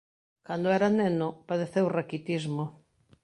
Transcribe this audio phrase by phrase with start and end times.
[0.47, 2.65] Cando era neno padeceu raquitismo.